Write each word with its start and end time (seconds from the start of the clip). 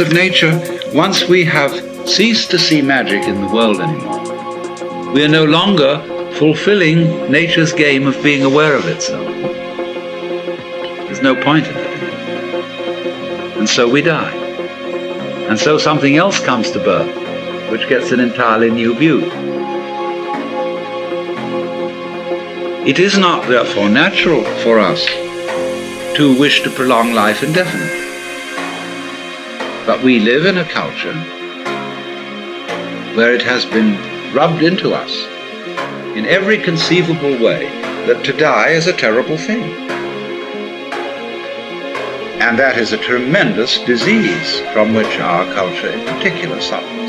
of 0.00 0.12
nature, 0.12 0.60
once 0.92 1.28
we 1.28 1.44
have 1.44 1.72
ceased 2.08 2.50
to 2.50 2.58
see 2.58 2.80
magic 2.82 3.22
in 3.24 3.40
the 3.40 3.48
world 3.48 3.80
anymore, 3.80 5.12
we 5.12 5.24
are 5.24 5.28
no 5.28 5.44
longer 5.44 6.02
fulfilling 6.34 7.30
nature's 7.30 7.72
game 7.72 8.06
of 8.06 8.20
being 8.22 8.44
aware 8.44 8.74
of 8.74 8.86
itself. 8.86 9.26
There's 11.06 11.22
no 11.22 11.34
point 11.34 11.66
in 11.66 11.76
it. 11.76 11.86
And 13.58 13.68
so 13.68 13.88
we 13.88 14.02
die. 14.02 14.34
And 15.48 15.58
so 15.58 15.78
something 15.78 16.16
else 16.16 16.40
comes 16.44 16.70
to 16.72 16.78
birth, 16.78 17.70
which 17.70 17.88
gets 17.88 18.10
an 18.10 18.20
entirely 18.20 18.70
new 18.70 18.94
view. 18.94 19.30
It 22.86 22.98
is 22.98 23.16
not, 23.16 23.48
therefore, 23.48 23.88
natural 23.88 24.44
for 24.62 24.78
us 24.78 25.06
to 26.16 26.36
wish 26.38 26.62
to 26.62 26.70
prolong 26.70 27.12
life 27.12 27.42
indefinitely. 27.42 28.03
But 29.86 30.02
we 30.02 30.18
live 30.18 30.46
in 30.46 30.56
a 30.56 30.64
culture 30.64 31.12
where 33.14 33.34
it 33.34 33.42
has 33.42 33.66
been 33.66 33.98
rubbed 34.32 34.62
into 34.62 34.94
us 34.94 35.14
in 36.16 36.24
every 36.24 36.56
conceivable 36.56 37.38
way 37.38 37.66
that 38.06 38.24
to 38.24 38.32
die 38.32 38.70
is 38.70 38.86
a 38.86 38.94
terrible 38.94 39.36
thing. 39.36 39.62
And 42.40 42.58
that 42.58 42.78
is 42.78 42.92
a 42.92 42.96
tremendous 42.96 43.78
disease 43.84 44.60
from 44.72 44.94
which 44.94 45.18
our 45.18 45.44
culture 45.52 45.90
in 45.90 46.06
particular 46.06 46.62
suffers. 46.62 47.03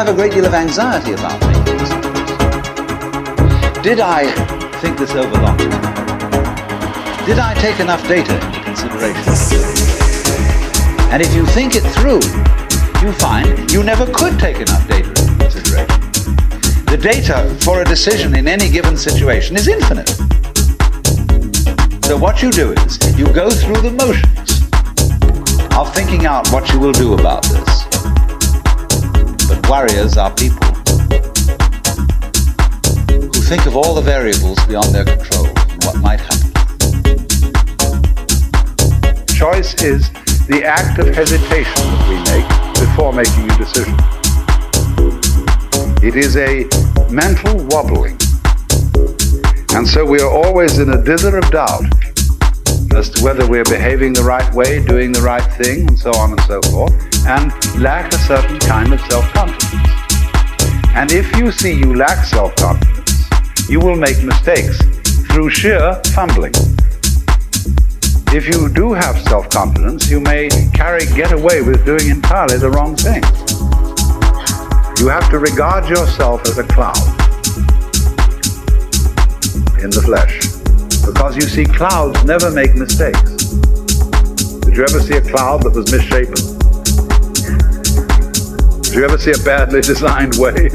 Have 0.00 0.08
a 0.08 0.14
great 0.14 0.32
deal 0.32 0.46
of 0.46 0.54
anxiety 0.54 1.12
about 1.12 1.38
making. 1.42 1.76
Did 3.82 4.00
I 4.00 4.32
think 4.80 4.98
this 4.98 5.10
over 5.10 5.36
long? 5.36 5.58
Did 7.26 7.38
I 7.38 7.52
take 7.60 7.78
enough 7.80 8.02
data 8.08 8.34
into 8.46 8.62
consideration? 8.62 9.34
And 11.12 11.20
if 11.20 11.34
you 11.34 11.44
think 11.44 11.74
it 11.74 11.82
through, 11.82 12.22
you 13.04 13.12
find 13.12 13.70
you 13.70 13.82
never 13.82 14.06
could 14.06 14.38
take 14.38 14.56
enough 14.56 14.88
data 14.88 15.10
into 15.10 15.36
consideration. 15.38 16.00
The 16.86 16.96
data 16.98 17.54
for 17.60 17.82
a 17.82 17.84
decision 17.84 18.34
in 18.34 18.48
any 18.48 18.70
given 18.70 18.96
situation 18.96 19.54
is 19.54 19.68
infinite. 19.68 20.08
So 22.06 22.16
what 22.16 22.40
you 22.40 22.50
do 22.50 22.72
is 22.72 23.18
you 23.18 23.26
go 23.34 23.50
through 23.50 23.82
the 23.82 23.90
motions 23.90 24.62
of 25.76 25.94
thinking 25.94 26.24
out 26.24 26.48
what 26.48 26.72
you 26.72 26.78
will 26.80 26.92
do 26.92 27.12
about 27.12 27.42
this. 27.42 27.69
Warriors 29.70 30.16
are 30.16 30.34
people 30.34 30.66
who 33.06 33.40
think 33.46 33.66
of 33.66 33.76
all 33.76 33.94
the 33.94 34.02
variables 34.04 34.58
beyond 34.66 34.92
their 34.92 35.04
control 35.04 35.46
and 35.46 35.84
what 35.84 35.96
might 35.98 36.18
happen. 36.18 36.50
Choice 39.28 39.80
is 39.80 40.10
the 40.48 40.64
act 40.66 40.98
of 40.98 41.14
hesitation 41.14 41.86
that 41.86 42.08
we 42.08 42.16
make 42.34 42.48
before 42.82 43.12
making 43.12 43.48
a 43.48 43.56
decision. 43.58 43.94
It 46.02 46.16
is 46.16 46.36
a 46.36 46.66
mental 47.08 47.54
wobbling. 47.68 48.18
And 49.76 49.86
so 49.86 50.04
we 50.04 50.20
are 50.20 50.28
always 50.28 50.80
in 50.80 50.90
a 50.90 51.00
dither 51.00 51.38
of 51.38 51.48
doubt 51.52 51.84
as 52.96 53.08
to 53.10 53.22
whether 53.22 53.46
we're 53.46 53.62
behaving 53.62 54.14
the 54.14 54.24
right 54.24 54.52
way, 54.52 54.84
doing 54.84 55.12
the 55.12 55.22
right 55.22 55.46
thing, 55.62 55.86
and 55.86 55.96
so 55.96 56.10
on 56.14 56.32
and 56.32 56.40
so 56.40 56.60
forth, 56.72 57.09
and 57.26 57.52
lack 57.80 58.12
a 58.12 58.18
certain 58.18 58.58
kind 58.58 58.92
of 58.92 59.00
self-confidence. 59.02 59.74
And 60.94 61.12
if 61.12 61.36
you 61.36 61.52
see 61.52 61.72
you 61.72 61.94
lack 61.94 62.24
self-confidence, 62.24 63.68
you 63.68 63.80
will 63.80 63.96
make 63.96 64.22
mistakes 64.22 64.78
through 65.28 65.50
sheer 65.50 65.94
fumbling. 66.14 66.52
If 68.32 68.46
you 68.46 68.68
do 68.68 68.92
have 68.92 69.18
self-confidence, 69.22 70.10
you 70.10 70.20
may 70.20 70.48
carry, 70.72 71.06
get 71.06 71.32
away 71.32 71.62
with 71.62 71.84
doing 71.84 72.10
entirely 72.10 72.58
the 72.58 72.70
wrong 72.70 72.96
thing. 72.96 73.22
You 74.98 75.08
have 75.08 75.28
to 75.30 75.38
regard 75.38 75.88
yourself 75.88 76.42
as 76.46 76.58
a 76.58 76.64
cloud 76.64 76.96
in 79.82 79.90
the 79.90 80.02
flesh. 80.04 80.46
Because 81.06 81.36
you 81.36 81.42
see, 81.42 81.64
clouds 81.64 82.22
never 82.24 82.50
make 82.50 82.74
mistakes. 82.74 83.50
Did 84.60 84.76
you 84.76 84.84
ever 84.84 85.00
see 85.00 85.16
a 85.16 85.22
cloud 85.22 85.62
that 85.62 85.72
was 85.74 85.90
misshapen? 85.90 86.59
Did 88.90 88.98
you 88.98 89.04
ever 89.04 89.18
see 89.18 89.30
a 89.30 89.38
badly 89.44 89.80
designed 89.86 90.34
wave? 90.34 90.74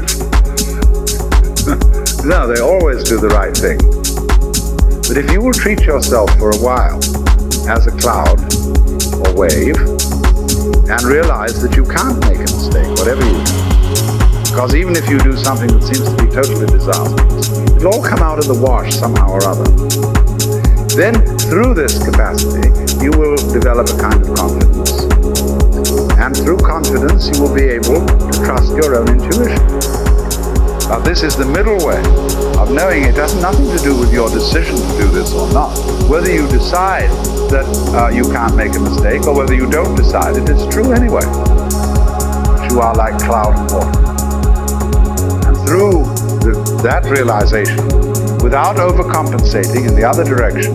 no, 2.24 2.48
they 2.48 2.64
always 2.64 3.04
do 3.04 3.20
the 3.20 3.28
right 3.28 3.52
thing. 3.52 3.76
But 5.04 5.20
if 5.20 5.30
you 5.30 5.44
will 5.44 5.52
treat 5.52 5.84
yourself 5.84 6.32
for 6.40 6.48
a 6.48 6.56
while 6.56 6.96
as 7.68 7.84
a 7.84 7.92
cloud 8.00 8.40
or 9.20 9.36
wave 9.36 9.76
and 10.88 11.02
realize 11.04 11.60
that 11.60 11.76
you 11.76 11.84
can't 11.84 12.16
make 12.24 12.40
a 12.40 12.48
mistake, 12.48 12.88
whatever 12.96 13.20
you 13.20 13.36
do. 13.36 13.52
Because 14.48 14.72
even 14.74 14.96
if 14.96 15.04
you 15.12 15.20
do 15.20 15.36
something 15.36 15.68
that 15.68 15.84
seems 15.84 16.08
to 16.08 16.16
be 16.16 16.32
totally 16.32 16.64
disastrous, 16.72 17.52
it'll 17.76 18.00
all 18.00 18.02
come 18.02 18.24
out 18.24 18.40
in 18.40 18.48
the 18.48 18.56
wash 18.56 18.96
somehow 18.96 19.28
or 19.28 19.44
other. 19.44 19.68
Then, 20.96 21.20
through 21.52 21.74
this 21.74 22.00
capacity, 22.00 22.72
you 22.96 23.12
will 23.12 23.36
develop 23.52 23.92
a 23.92 23.96
kind 24.00 24.24
of 24.24 24.32
confidence. 24.32 25.04
And 26.18 26.36
through 26.36 26.58
confidence, 26.58 27.28
you 27.28 27.42
will 27.42 27.54
be 27.54 27.64
able 27.64 28.04
to 28.06 28.44
trust 28.44 28.72
your 28.72 28.96
own 28.96 29.08
intuition. 29.08 29.62
Now, 30.88 30.98
this 31.00 31.22
is 31.22 31.36
the 31.36 31.44
middle 31.44 31.76
way 31.84 31.98
of 32.62 32.72
knowing 32.72 33.02
it 33.02 33.16
has 33.16 33.34
nothing 33.42 33.68
to 33.76 33.82
do 33.82 33.98
with 33.98 34.12
your 34.12 34.30
decision 34.30 34.76
to 34.76 34.92
do 34.96 35.08
this 35.08 35.32
or 35.34 35.52
not. 35.52 35.76
Whether 36.08 36.32
you 36.32 36.46
decide 36.48 37.10
that 37.50 37.66
uh, 37.94 38.08
you 38.08 38.24
can't 38.32 38.56
make 38.56 38.74
a 38.74 38.80
mistake 38.80 39.26
or 39.26 39.34
whether 39.34 39.54
you 39.54 39.68
don't 39.68 39.94
decide 39.94 40.36
it, 40.36 40.48
it's 40.48 40.66
true 40.72 40.92
anyway. 40.92 41.26
But 41.26 42.70
you 42.70 42.80
are 42.80 42.94
like 42.94 43.18
cloud 43.18 43.58
and 43.58 43.70
water. 43.70 43.98
And 45.48 45.56
through 45.66 46.04
the, 46.46 46.80
that 46.82 47.04
realization, 47.10 47.76
without 48.38 48.76
overcompensating 48.76 49.88
in 49.88 49.94
the 49.94 50.04
other 50.04 50.24
direction, 50.24 50.72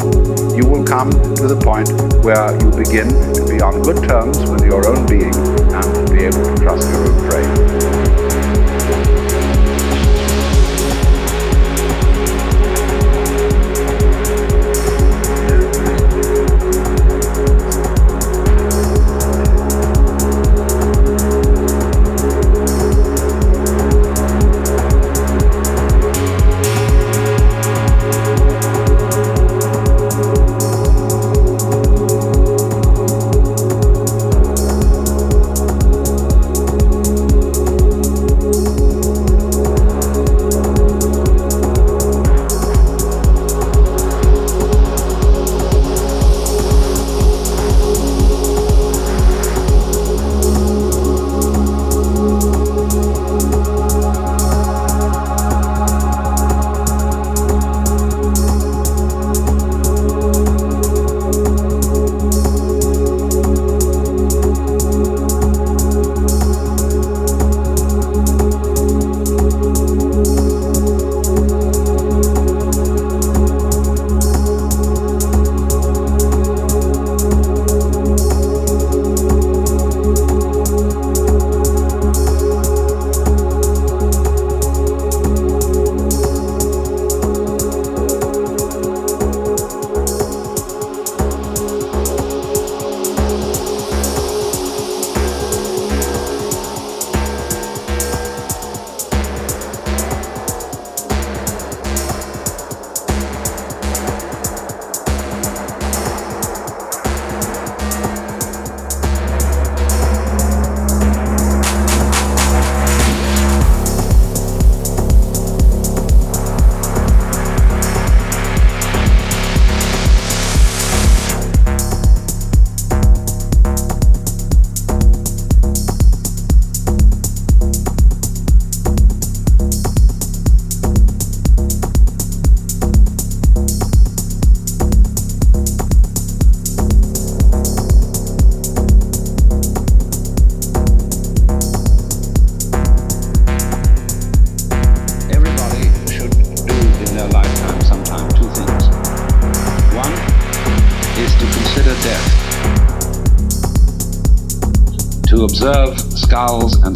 you 0.62 0.67
will 0.69 0.84
come 0.84 1.10
to 1.12 1.47
the 1.47 1.60
point 1.63 1.89
where 2.24 2.52
you 2.62 2.69
begin 2.71 3.08
to 3.34 3.45
be 3.47 3.62
on 3.62 3.82
good 3.82 4.08
terms 4.08 4.38
with 4.50 4.63
your 4.63 4.88
own 4.88 5.06
being 5.08 5.34
and 5.34 6.12
be 6.12 6.26
able 6.26 6.43
to 6.43 6.56
trust 6.62 6.89
your 6.89 7.10
own 7.10 7.30
frame. 7.30 8.20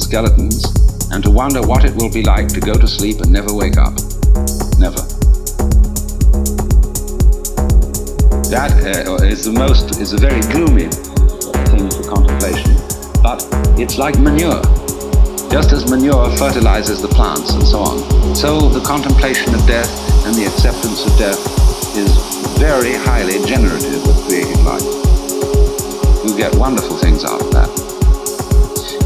Skeletons 0.06 0.64
and 1.12 1.24
to 1.24 1.32
wonder 1.32 1.66
what 1.66 1.84
it 1.84 1.96
will 1.96 2.12
be 2.12 2.22
like 2.22 2.48
to 2.48 2.60
go 2.60 2.74
to 2.74 2.88
sleep 2.88 3.22
and 3.22 3.32
never 3.32 3.52
wake 3.54 3.78
up. 3.78 3.94
Never. 4.78 5.02
That 8.54 8.70
uh, 8.86 9.26
is 9.26 9.46
the 9.46 9.52
most, 9.52 10.00
is 10.00 10.14
a 10.14 10.18
very 10.18 10.42
gloomy 10.54 10.86
thing 11.74 11.90
for 11.90 12.06
contemplation, 12.06 12.78
but 13.26 13.42
it's 13.82 13.98
like 13.98 14.20
manure. 14.20 14.62
Just 15.50 15.74
as 15.74 15.90
manure 15.90 16.30
fertilizes 16.38 17.02
the 17.02 17.10
plants 17.10 17.54
and 17.54 17.64
so 17.66 17.80
on, 17.80 18.36
so 18.36 18.70
the 18.70 18.86
contemplation 18.86 19.56
of 19.56 19.66
death 19.66 19.90
and 20.26 20.36
the 20.36 20.46
acceptance 20.46 21.02
of 21.06 21.18
death 21.18 21.42
is 21.98 22.14
very 22.60 22.94
highly 22.94 23.44
generative 23.48 24.06
of 24.06 24.16
creative 24.28 24.62
life. 24.62 24.86
You 26.26 26.38
get 26.38 26.54
wonderful 26.56 26.98
things 26.98 27.26
out 27.26 27.42
of 27.42 27.52
that. 27.54 27.75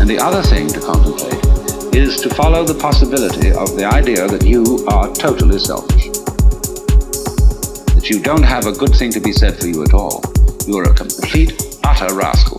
And 0.09 0.17
the 0.17 0.25
other 0.25 0.41
thing 0.41 0.67
to 0.69 0.79
contemplate 0.79 1.93
is 1.95 2.19
to 2.21 2.33
follow 2.33 2.63
the 2.63 2.73
possibility 2.73 3.51
of 3.51 3.77
the 3.77 3.85
idea 3.85 4.27
that 4.27 4.43
you 4.43 4.83
are 4.87 5.13
totally 5.13 5.59
selfish. 5.59 6.09
That 7.93 8.09
you 8.09 8.19
don't 8.19 8.41
have 8.41 8.65
a 8.65 8.71
good 8.71 8.95
thing 8.95 9.11
to 9.11 9.19
be 9.19 9.31
said 9.31 9.59
for 9.59 9.67
you 9.67 9.83
at 9.83 9.93
all. 9.93 10.23
You 10.65 10.79
are 10.79 10.89
a 10.89 10.95
complete, 10.95 11.53
utter 11.83 12.09
rascal. 12.15 12.57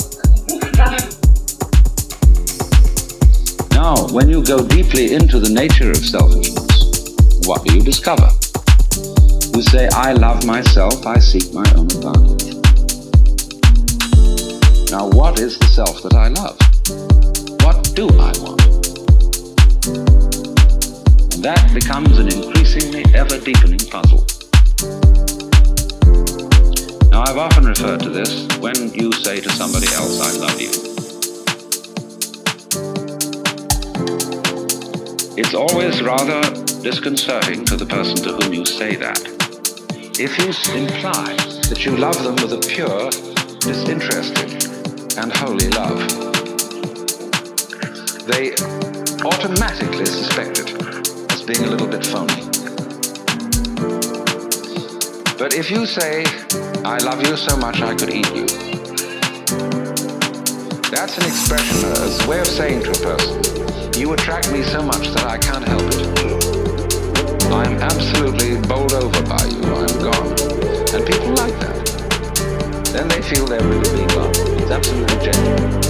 Now, 3.74 3.96
when 4.14 4.30
you 4.30 4.44
go 4.44 4.64
deeply 4.64 5.14
into 5.14 5.40
the 5.40 5.50
nature 5.50 5.90
of 5.90 6.06
selfishness, 6.06 7.18
what 7.48 7.66
do 7.66 7.74
you 7.74 7.82
discover? 7.82 8.30
You 9.56 9.62
say, 9.62 9.88
I 9.88 10.12
love 10.12 10.46
myself, 10.46 11.04
I 11.04 11.18
seek 11.18 11.52
my 11.52 11.66
own 11.74 11.90
advantage. 11.90 12.54
Now, 14.92 15.08
what 15.08 15.40
is 15.40 15.58
the 15.58 15.66
self 15.66 16.00
that 16.04 16.14
I 16.14 16.28
love? 16.28 16.59
Do 18.00 18.08
I 18.08 18.32
want? 18.40 18.62
That 21.42 21.70
becomes 21.74 22.18
an 22.18 22.32
increasingly 22.32 23.04
ever 23.12 23.38
deepening 23.38 23.78
puzzle. 23.90 24.24
Now, 27.10 27.24
I've 27.24 27.36
often 27.36 27.66
referred 27.66 28.00
to 28.00 28.08
this 28.08 28.48
when 28.56 28.94
you 28.94 29.12
say 29.12 29.42
to 29.42 29.50
somebody 29.50 29.88
else, 29.88 30.18
I 30.18 30.32
love 30.38 30.58
you. 30.58 30.70
It's 35.36 35.52
always 35.52 36.00
rather 36.00 36.40
disconcerting 36.82 37.66
to 37.66 37.76
the 37.76 37.84
person 37.84 38.16
to 38.24 38.32
whom 38.32 38.54
you 38.54 38.64
say 38.64 38.96
that. 38.96 39.20
If 40.18 40.38
you 40.38 40.46
imply 40.74 41.36
that 41.68 41.84
you 41.84 41.98
love 41.98 42.24
them 42.24 42.36
with 42.36 42.54
a 42.54 42.66
pure, 42.66 43.10
disinterested, 43.60 45.18
and 45.18 45.30
holy 45.36 45.68
love, 45.68 46.29
they 48.30 48.52
automatically 49.24 50.06
suspect 50.06 50.58
it 50.58 50.70
as 51.32 51.42
being 51.42 51.64
a 51.64 51.70
little 51.70 51.86
bit 51.86 52.04
phony. 52.04 52.46
But 55.38 55.54
if 55.54 55.70
you 55.70 55.86
say, 55.86 56.24
I 56.84 56.98
love 56.98 57.26
you 57.26 57.36
so 57.36 57.56
much 57.56 57.80
I 57.80 57.94
could 57.94 58.10
eat 58.10 58.28
you, 58.34 58.46
that's 60.90 61.16
an 61.18 61.24
expression, 61.24 61.78
a 61.90 62.28
way 62.28 62.40
of 62.40 62.46
saying 62.46 62.82
to 62.84 62.90
a 62.90 63.16
person, 63.16 64.00
you 64.00 64.12
attract 64.12 64.52
me 64.52 64.62
so 64.62 64.82
much 64.82 65.08
that 65.14 65.24
I 65.24 65.38
can't 65.38 65.66
help 65.66 65.82
it. 65.82 66.10
I 67.50 67.64
am 67.64 67.82
absolutely 67.82 68.60
bowled 68.68 68.92
over 68.92 69.22
by 69.24 69.42
you. 69.44 69.62
I'm 69.64 69.98
gone. 69.98 70.28
And 70.94 71.06
people 71.06 71.34
like 71.34 71.58
that. 71.60 72.86
Then 72.92 73.08
they 73.08 73.22
feel 73.22 73.46
they're 73.46 73.62
really 73.62 73.90
being 73.96 74.08
loved. 74.08 74.38
It's 74.38 74.70
absolutely 74.70 75.24
genuine. 75.24 75.89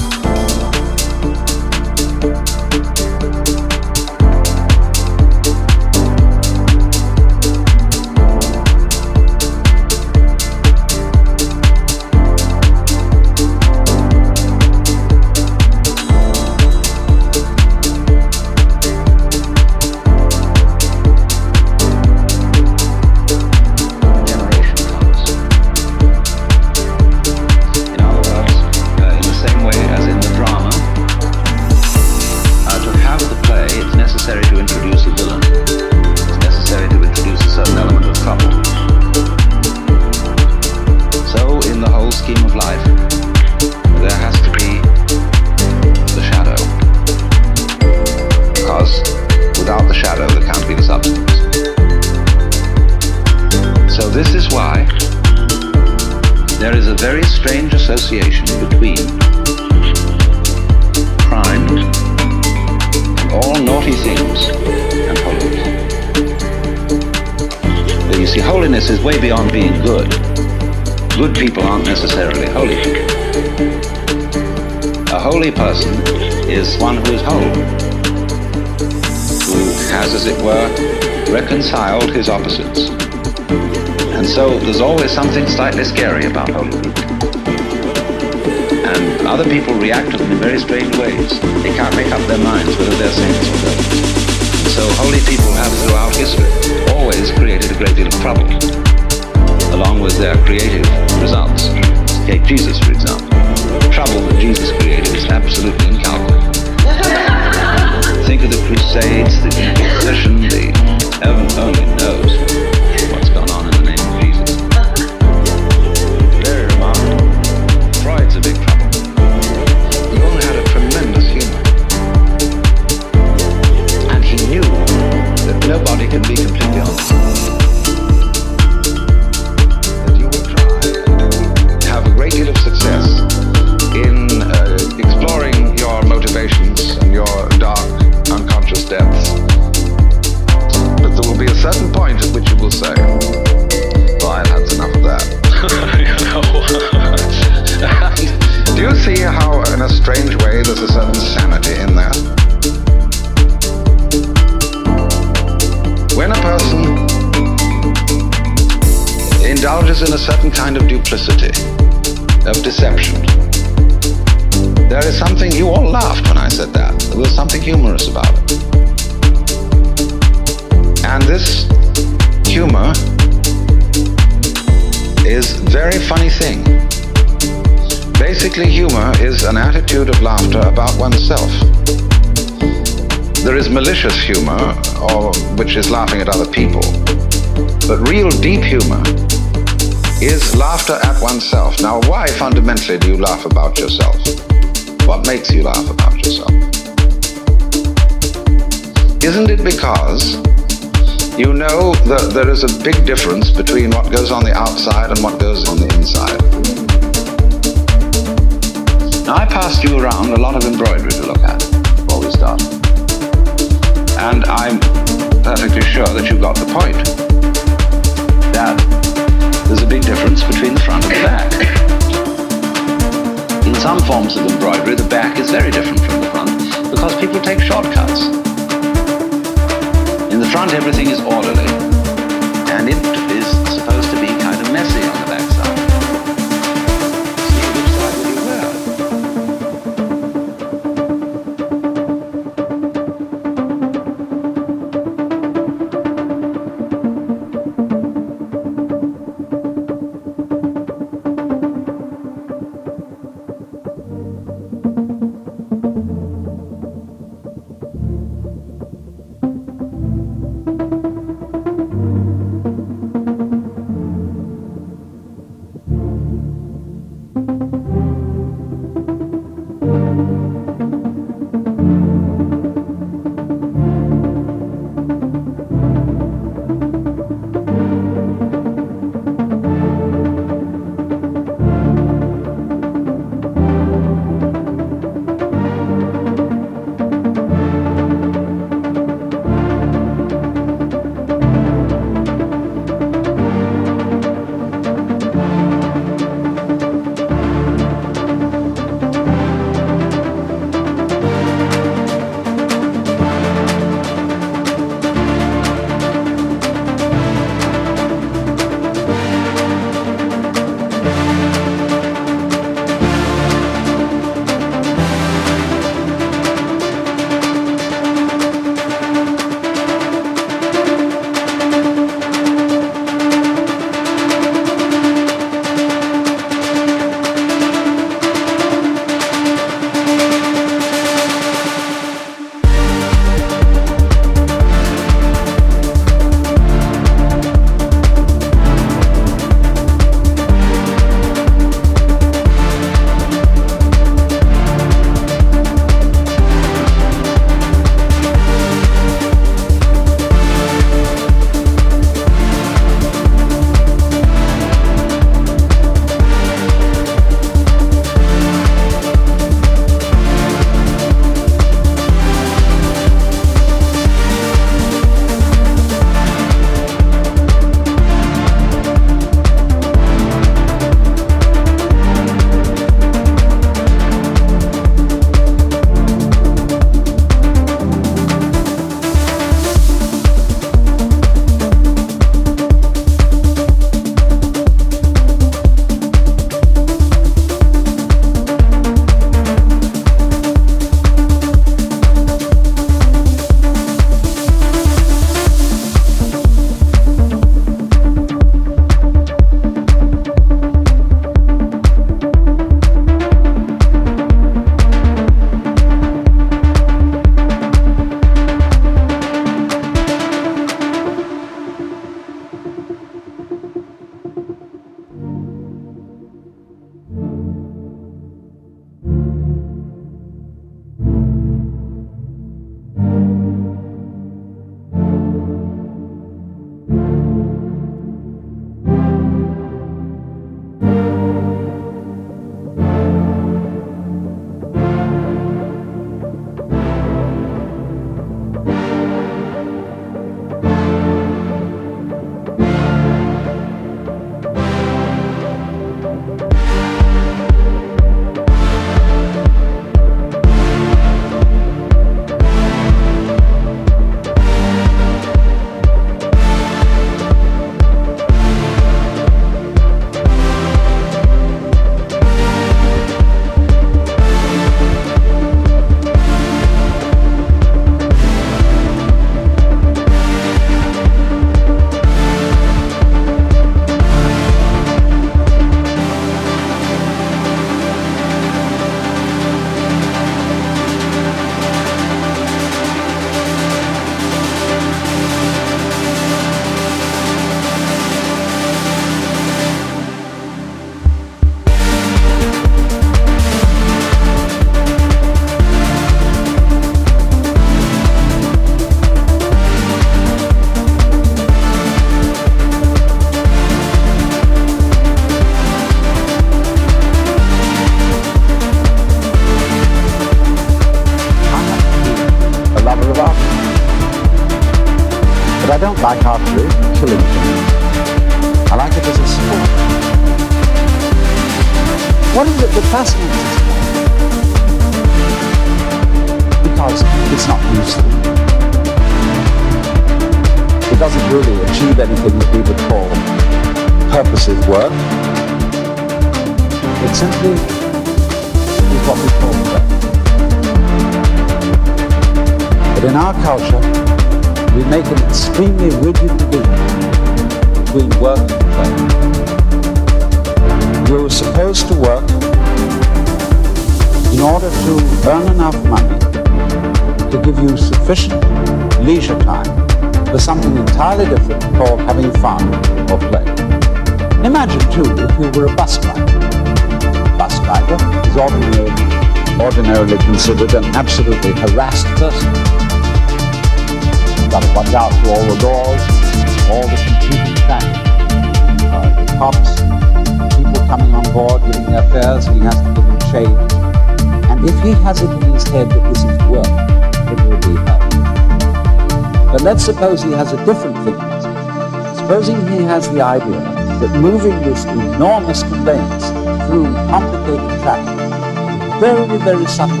Enormous 595.20 595.62
conveyance 595.64 596.28
through 596.66 596.86
complicated 597.10 597.82
traffic, 597.82 599.00
very, 599.02 599.36
very 599.36 599.66
subtle 599.66 600.00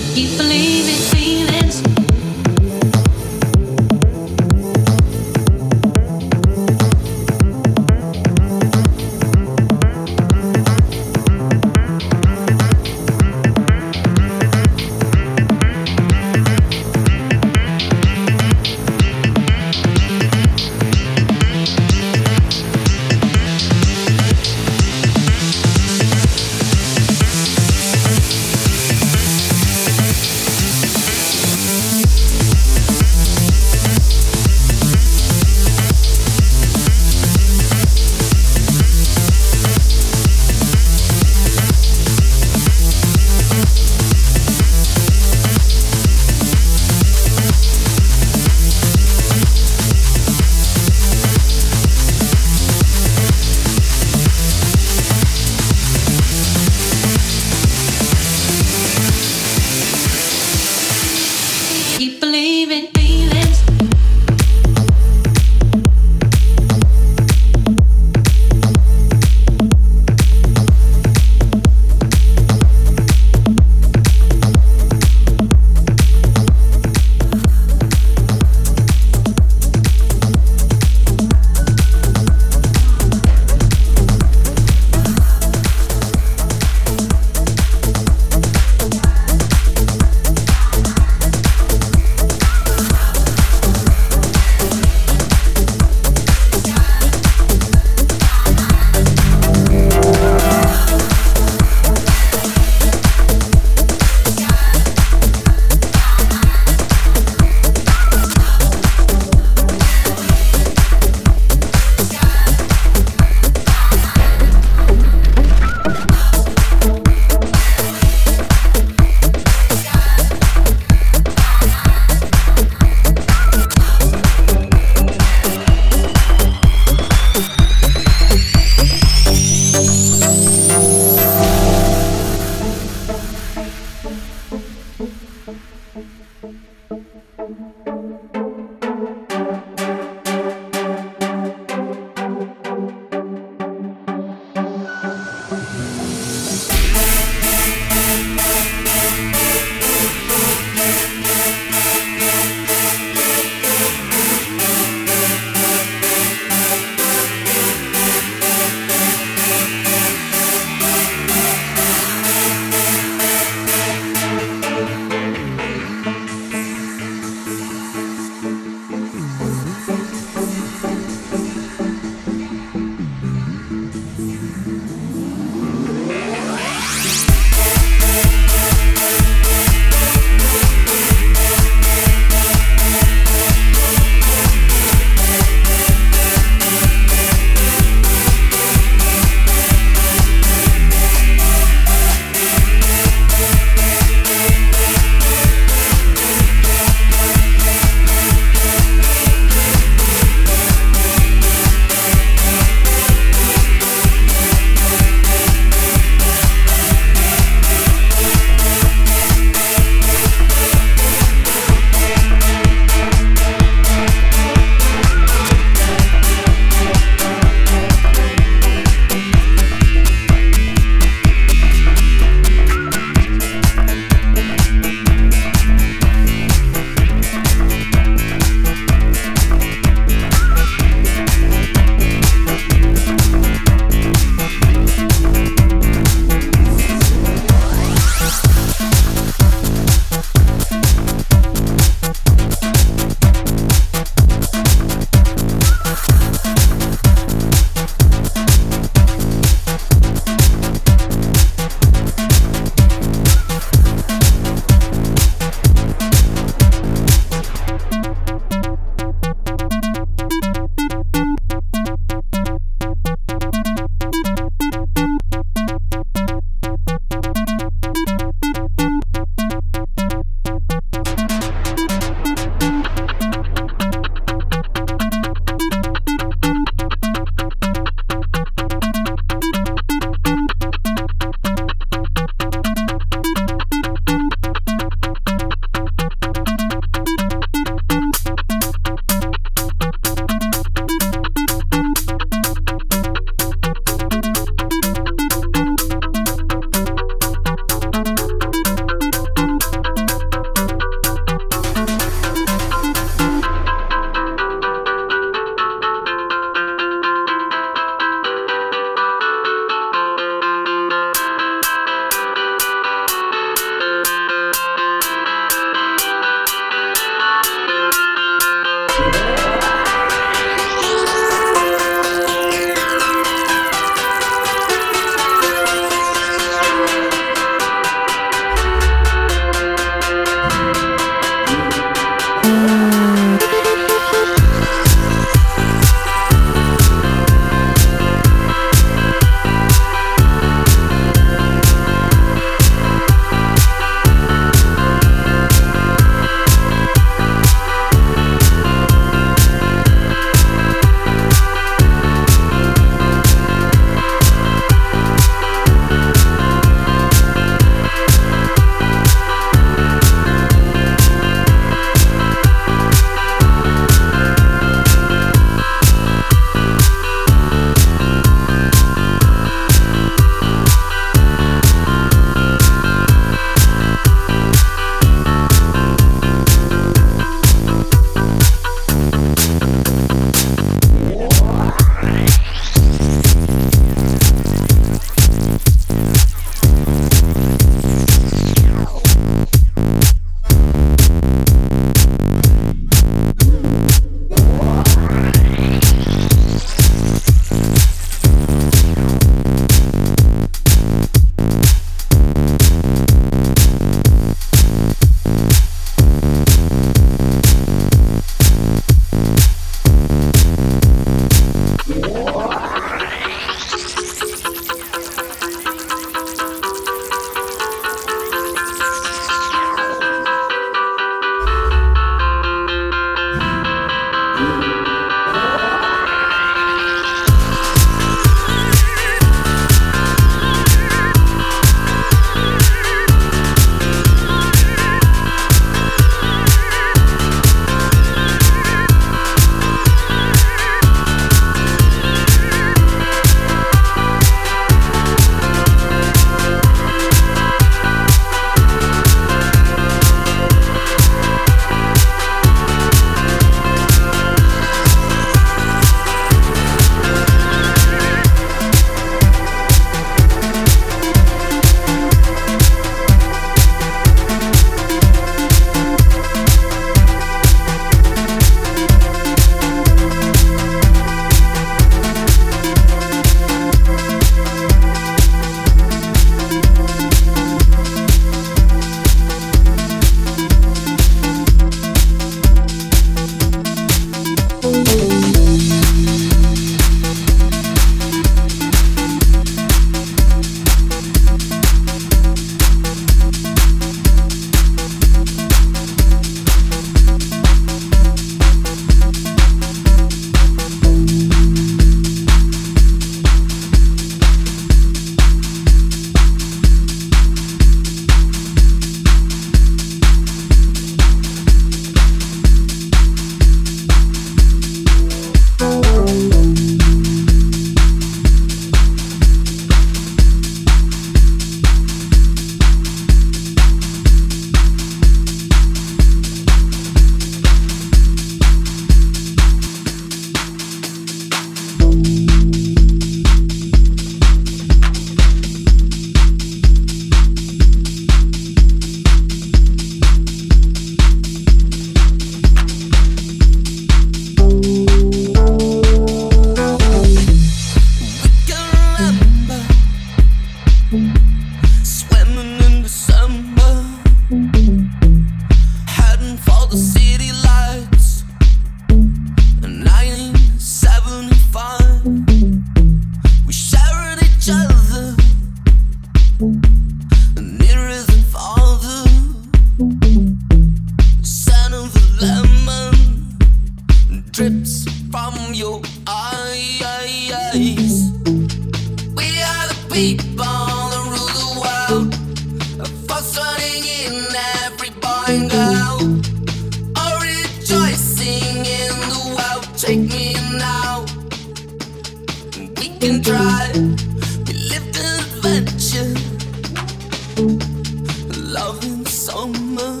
in 598.82 599.04
summer. 599.06 600.00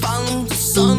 Follow 0.00 0.44
the 0.44 0.54
sun 0.54 0.98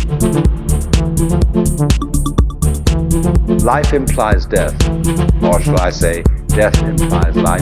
life 3.91 4.09
implies 4.09 4.45
death, 4.45 4.73
or 5.43 5.59
shall 5.61 5.79
I 5.79 5.89
say, 5.89 6.23
death 6.47 6.81
implies 6.81 7.35
life. 7.35 7.61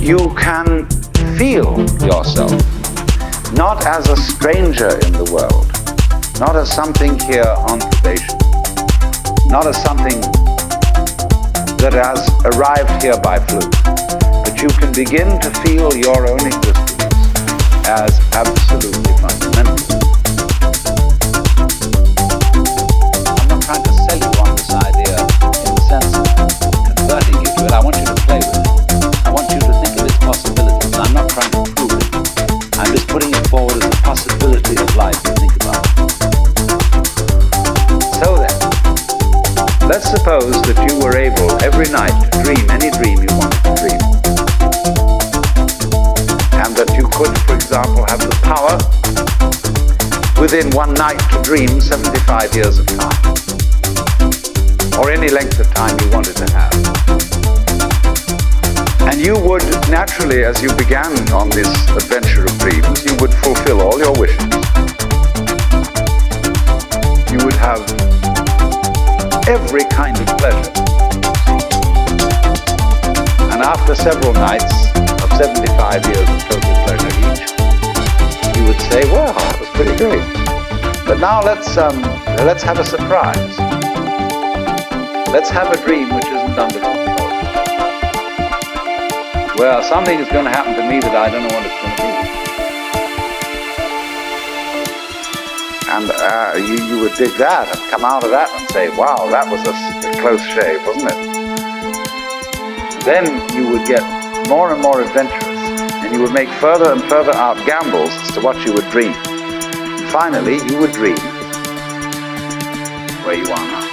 You 0.00 0.34
can 0.36 0.88
feel 1.36 1.78
yourself 2.02 2.52
not 3.52 3.86
as 3.86 4.08
a 4.08 4.16
stranger 4.16 4.90
in 5.06 5.12
the 5.12 5.30
world, 5.32 5.66
not 6.40 6.56
as 6.56 6.72
something 6.72 7.18
here 7.20 7.54
on 7.68 7.78
probation, 7.78 8.38
not 9.46 9.66
as 9.66 9.80
something 9.82 10.20
that 11.78 11.92
has 11.92 12.28
arrived 12.56 13.02
here 13.02 13.20
by 13.20 13.38
fluke, 13.38 13.70
but 14.44 14.60
you 14.60 14.68
can 14.80 14.92
begin 14.92 15.38
to 15.40 15.50
feel 15.62 15.94
your 15.94 16.28
own 16.28 16.46
existence 16.46 17.04
as 17.86 18.18
absolutely 18.34 19.12
fundamental. 19.18 19.87
Within 50.50 50.70
one 50.70 50.94
night 50.94 51.18
to 51.30 51.42
dream 51.42 51.78
75 51.78 52.54
years 52.54 52.78
of 52.78 52.86
time. 52.86 53.34
Or 54.98 55.10
any 55.10 55.28
length 55.28 55.60
of 55.60 55.68
time 55.74 55.94
you 56.00 56.08
wanted 56.10 56.36
to 56.36 56.48
have. 56.56 56.72
And 59.12 59.20
you 59.20 59.38
would 59.38 59.62
naturally, 59.90 60.44
as 60.44 60.62
you 60.62 60.74
began 60.76 61.12
on 61.32 61.50
this 61.50 61.68
adventure 61.90 62.46
of 62.46 62.58
dreams, 62.58 63.04
you 63.04 63.14
would 63.20 63.34
fulfill 63.44 63.82
all 63.82 63.98
your 63.98 64.18
wishes. 64.18 64.40
You 67.28 67.44
would 67.44 67.58
have 67.60 67.84
every 69.46 69.84
kind 69.92 70.16
of 70.16 70.26
pleasure. 70.38 70.72
And 73.52 73.60
after 73.60 73.94
several 73.94 74.32
nights 74.32 74.72
of 75.22 75.30
75 75.36 76.06
years 76.06 76.26
of 76.26 76.40
total 76.48 76.72
pleasure 76.88 77.12
each, 77.28 77.44
you 78.56 78.64
would 78.64 78.80
say, 78.88 79.04
well, 79.12 79.34
that 79.34 79.60
was 79.60 79.68
pretty 79.76 79.94
great. 79.98 80.37
But 81.08 81.20
now 81.20 81.40
let's, 81.42 81.78
um, 81.78 82.02
let's 82.44 82.62
have 82.62 82.78
a 82.78 82.84
surprise. 82.84 83.58
Let's 85.32 85.48
have 85.48 85.72
a 85.72 85.76
dream 85.86 86.14
which 86.14 86.26
isn't 86.26 86.58
under 86.58 86.78
control. 86.78 87.06
Well, 89.56 89.82
something 89.82 90.20
is 90.20 90.28
going 90.28 90.44
to 90.44 90.50
happen 90.50 90.74
to 90.76 90.82
me 90.86 91.00
that 91.00 91.16
I 91.16 91.30
don't 91.30 91.48
know 91.48 91.54
what 91.56 91.64
it's 91.64 91.74
going 91.80 91.96
to 91.96 92.02
be. 92.04 92.12
And 95.88 96.10
uh, 96.12 96.52
you, 96.60 96.76
you 96.86 97.00
would 97.02 97.14
dig 97.16 97.32
that 97.38 97.74
and 97.74 97.90
come 97.90 98.04
out 98.04 98.22
of 98.22 98.30
that 98.30 98.50
and 98.60 98.68
say, 98.70 98.90
wow, 98.90 99.26
that 99.30 99.48
was 99.50 99.64
a 99.66 99.72
close 100.20 100.44
shave, 100.44 100.84
wasn't 100.86 101.10
it? 101.10 101.18
Then 103.06 103.24
you 103.56 103.66
would 103.70 103.86
get 103.88 104.04
more 104.46 104.74
and 104.74 104.82
more 104.82 105.00
adventurous, 105.00 105.58
and 106.04 106.14
you 106.14 106.20
would 106.20 106.34
make 106.34 106.50
further 106.60 106.92
and 106.92 107.02
further 107.04 107.32
out 107.34 107.56
gambles 107.64 108.10
as 108.12 108.32
to 108.32 108.40
what 108.42 108.62
you 108.66 108.74
would 108.74 108.90
dream. 108.90 109.14
Finally, 110.10 110.54
you 110.54 110.78
would 110.78 110.92
dream 110.92 111.16
where 113.24 113.34
you 113.34 113.44
are 113.44 113.66
now. 113.68 113.84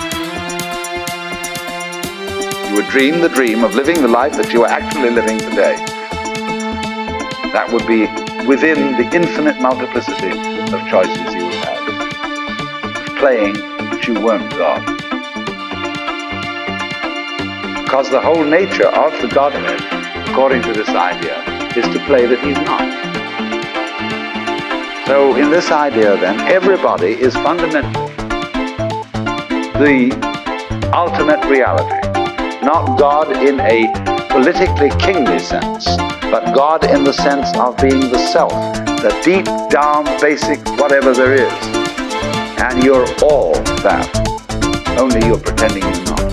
You 2.70 2.76
would 2.76 2.88
dream 2.88 3.20
the 3.20 3.28
dream 3.28 3.66
of 3.66 3.76
living 3.76 4.02
the 4.02 4.08
life 4.08 4.34
that 4.38 4.54
you 4.54 4.64
are 4.64 4.70
actually 4.70 5.10
living 5.10 5.38
today. 5.40 5.76
That 7.52 7.70
would 7.72 7.86
be 7.86 8.08
within 8.48 8.94
the 8.94 9.10
infinite 9.14 9.60
multiplicity 9.60 10.32
of 10.74 10.88
choices 10.88 11.34
you 11.36 11.46
would 11.46 11.56
have. 11.66 11.84
Of 12.96 13.16
playing 13.18 13.54
that 13.54 14.08
you 14.08 14.14
weren't 14.14 14.50
God. 14.52 14.86
Because 17.84 18.10
the 18.10 18.22
whole 18.22 18.44
nature 18.46 18.88
of 18.88 19.12
the 19.22 19.28
Godhead, 19.28 19.82
according 20.30 20.62
to 20.64 20.72
this 20.72 20.90
idea, 20.90 21.44
is 21.76 21.86
to 21.94 22.00
play 22.06 22.26
that 22.26 22.40
he's 22.40 22.58
not. 22.58 23.05
So 25.06 25.36
in 25.36 25.52
this 25.52 25.70
idea 25.70 26.18
then, 26.18 26.40
everybody 26.48 27.12
is 27.12 27.36
fundamentally 27.36 28.08
the 29.78 30.90
ultimate 30.92 31.46
reality. 31.46 32.02
Not 32.66 32.98
God 32.98 33.32
in 33.46 33.60
a 33.60 33.86
politically 34.30 34.90
kingly 34.98 35.38
sense, 35.38 35.86
but 36.32 36.56
God 36.56 36.86
in 36.86 37.04
the 37.04 37.14
sense 37.14 37.56
of 37.56 37.78
being 37.78 38.10
the 38.10 38.18
self, 38.18 38.52
the 39.04 39.14
deep 39.24 39.46
down 39.70 40.06
basic 40.20 40.60
whatever 40.80 41.14
there 41.14 41.34
is. 41.34 41.54
And 42.58 42.84
you're 42.84 43.06
all 43.22 43.54
that. 43.86 44.10
Only 44.98 45.24
you're 45.28 45.40
pretending 45.40 45.84
you're 45.84 46.06
not. 46.06 46.25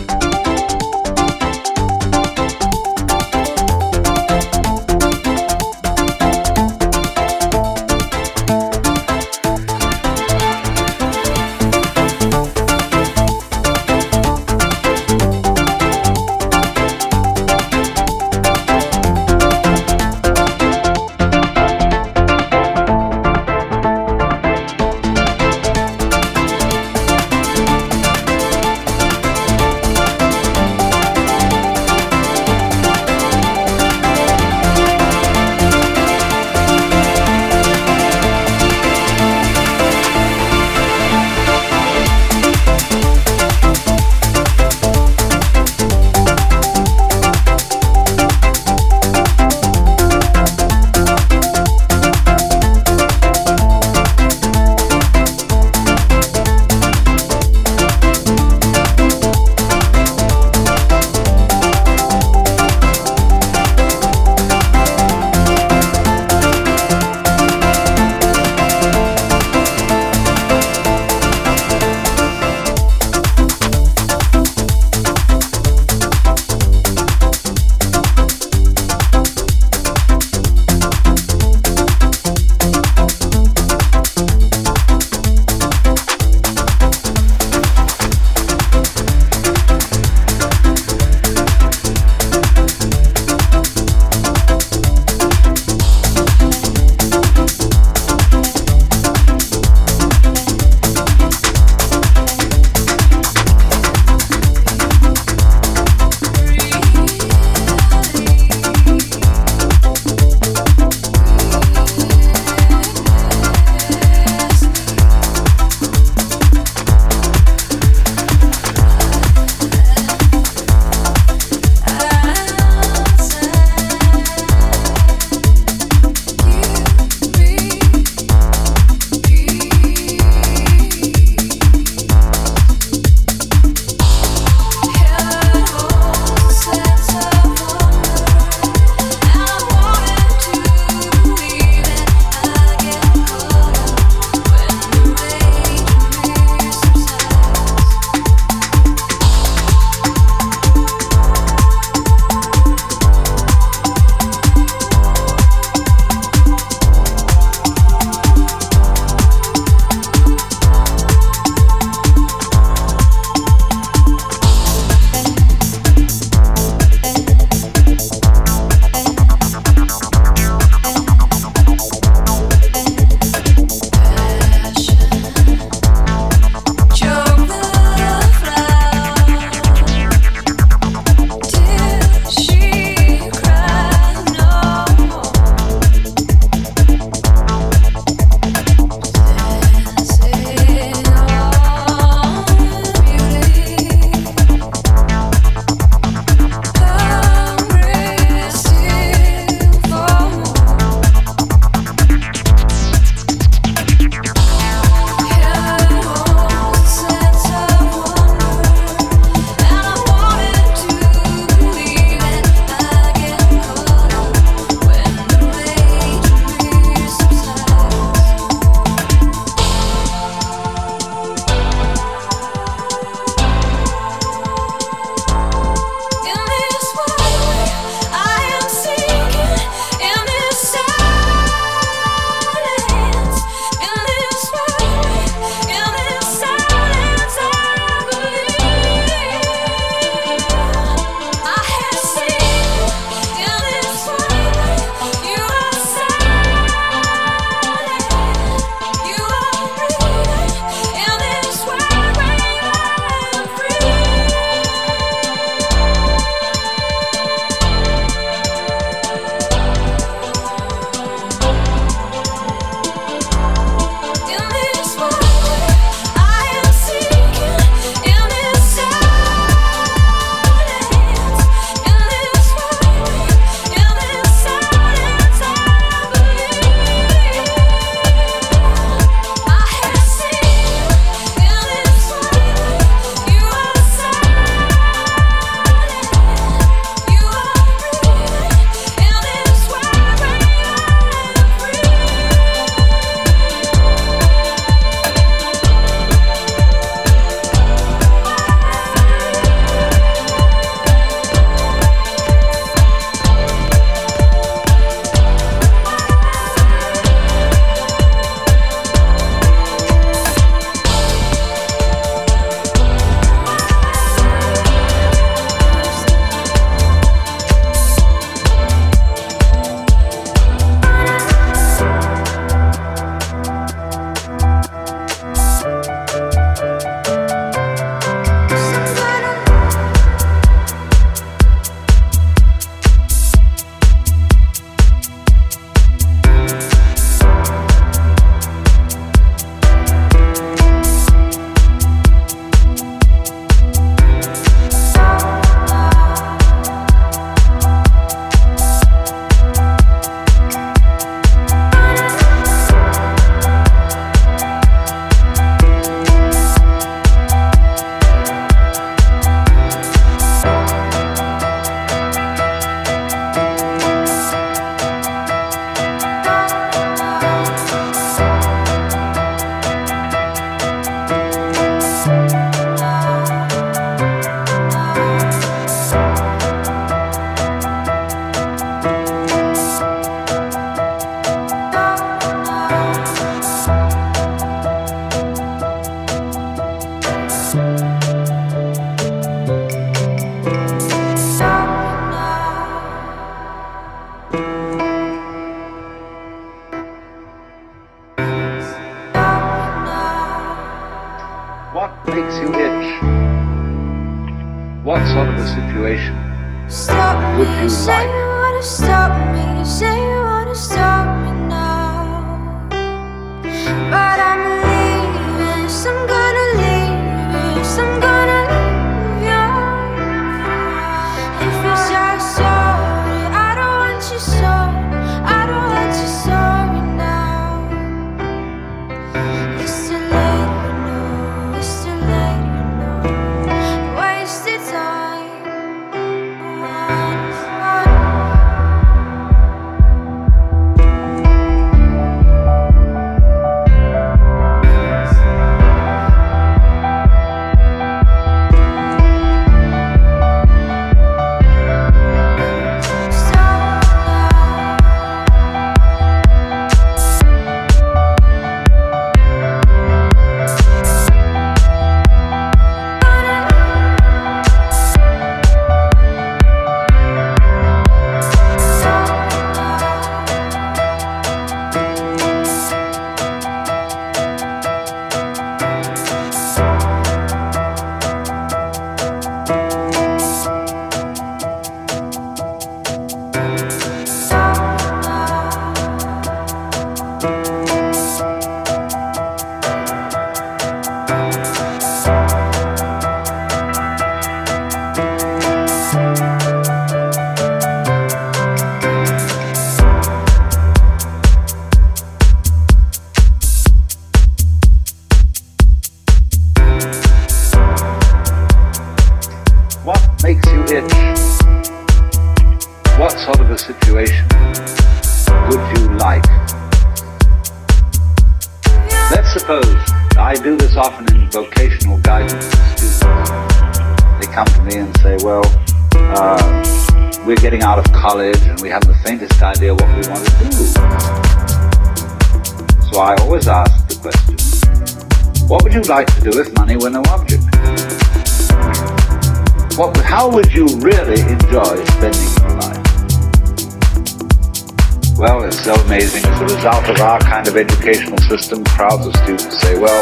System, 548.39 548.65
crowds 548.65 549.05
of 549.07 549.15
students 549.17 549.61
say, 549.61 549.79
well, 549.79 550.01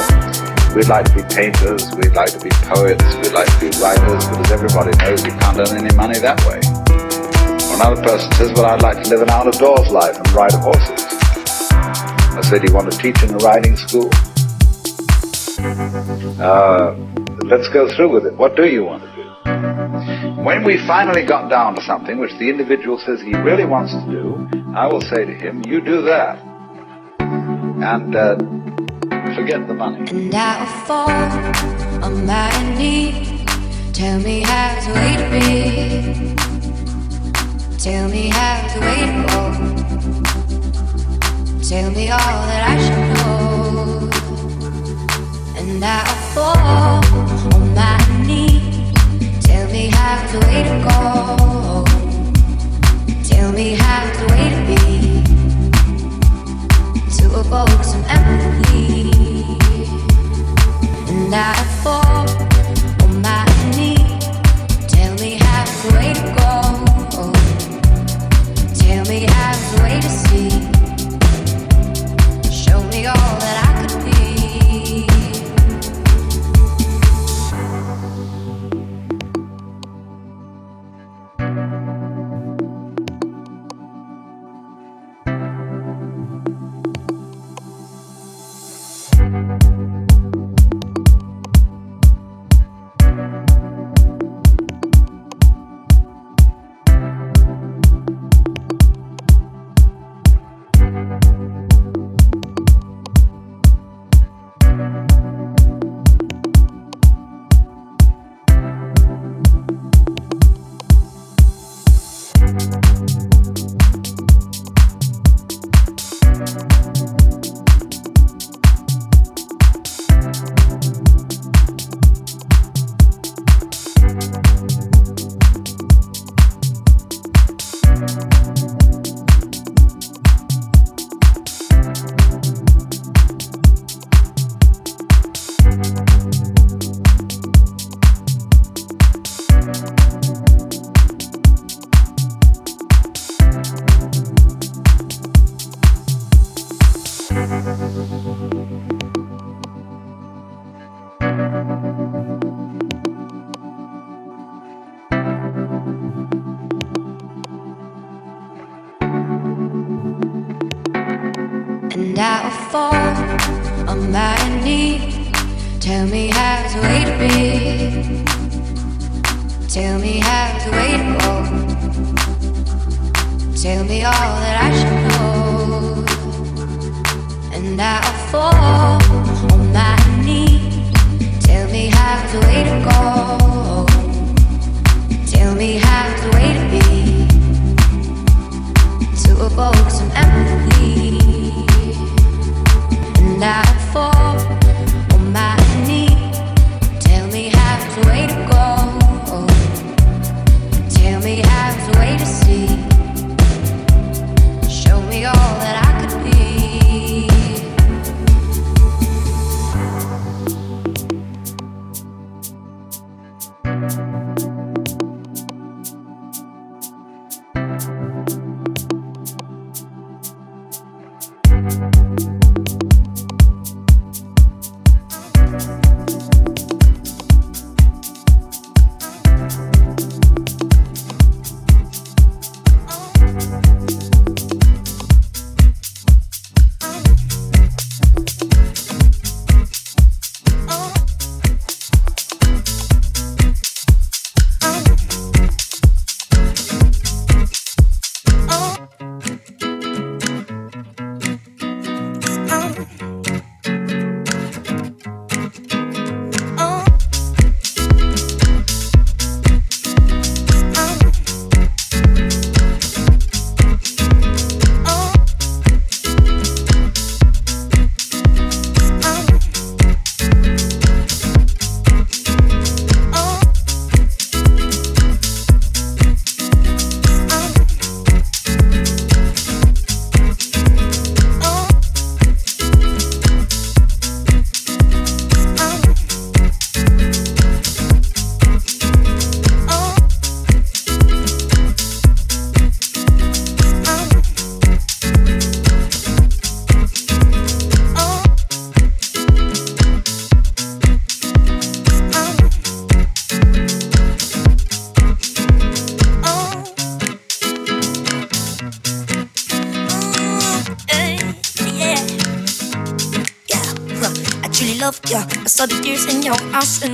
we'd 0.77 0.86
like 0.86 1.05
to 1.05 1.15
be 1.19 1.23
painters, 1.35 1.82
we'd 1.98 2.15
like 2.15 2.31
to 2.31 2.39
be 2.39 2.51
poets, 2.70 3.02
we'd 3.19 3.35
like 3.35 3.51
to 3.51 3.59
be 3.59 3.74
writers, 3.82 4.23
but 4.31 4.39
as 4.39 4.52
everybody 4.52 4.94
knows, 5.02 5.24
you 5.27 5.32
can't 5.43 5.59
earn 5.59 5.74
any 5.74 5.90
money 5.97 6.15
that 6.20 6.39
way. 6.47 6.62
Or 7.66 7.74
another 7.74 8.01
person 8.07 8.31
says, 8.39 8.52
well, 8.55 8.66
I'd 8.66 8.82
like 8.82 9.02
to 9.02 9.11
live 9.11 9.23
an 9.23 9.31
out-of-doors 9.31 9.90
life 9.90 10.15
and 10.16 10.31
ride 10.31 10.52
horses. 10.52 11.11
I 12.39 12.40
said, 12.47 12.62
you 12.62 12.73
want 12.73 12.93
to 12.93 12.97
teach 12.98 13.20
in 13.24 13.35
a 13.35 13.39
riding 13.39 13.74
school? 13.74 14.09
Uh, 16.39 16.94
let's 17.51 17.69
go 17.74 17.90
through 17.97 18.15
with 18.15 18.27
it. 18.27 18.35
What 18.39 18.55
do 18.55 18.65
you 18.65 18.85
want 18.85 19.02
to 19.02 19.11
do? 19.11 19.27
When 20.40 20.62
we 20.62 20.78
finally 20.86 21.27
got 21.27 21.51
down 21.51 21.74
to 21.74 21.82
something 21.82 22.20
which 22.20 22.39
the 22.39 22.48
individual 22.48 22.97
says 22.97 23.20
he 23.20 23.35
really 23.35 23.65
wants 23.65 23.93
to 23.93 24.07
do, 24.07 24.48
I 24.77 24.86
will 24.86 25.02
say 25.02 25.24
to 25.24 25.35
him, 25.35 25.65
you 25.66 25.81
do 25.81 26.02
that. 26.02 26.49
And 27.90 28.14
uh, 28.14 28.36
forget 29.34 29.66
the 29.66 29.74
money. 29.74 30.08
And 30.10 30.32
I'll 30.32 30.64
fall 30.86 31.10
on 32.04 32.24
my. 32.24 32.50
Tell 33.92 34.20
me 34.20 34.42
how's 34.42 34.86
the 34.86 34.92
way 34.94 35.16
to 35.16 35.26
be. 35.34 35.48
Tell 37.78 38.08
me 38.08 38.28
how's 38.28 38.74
the 38.74 38.80
way 38.80 39.06
to. 39.10 39.26
Tell 41.68 41.90
me 41.90 42.10
all 42.10 42.46
that 42.46 42.62
I 42.68 42.78
should 42.78 43.08
know. 43.16 43.59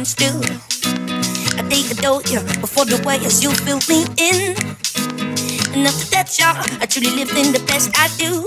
Still 0.07 0.39
I 1.59 1.67
I 1.67 1.83
adore 1.91 2.23
ya 2.31 2.39
before 2.63 2.87
the 2.87 3.03
way 3.03 3.19
as 3.27 3.43
you 3.43 3.51
fill 3.51 3.83
me 3.91 4.07
in. 4.23 4.55
And 5.75 5.83
after 5.83 6.07
that, 6.15 6.31
yeah, 6.39 6.55
I 6.81 6.87
truly 6.87 7.11
lived 7.11 7.35
in 7.35 7.51
the 7.51 7.59
best 7.67 7.91
I 7.99 8.07
do. 8.15 8.47